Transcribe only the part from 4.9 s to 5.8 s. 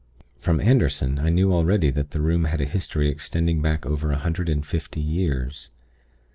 years.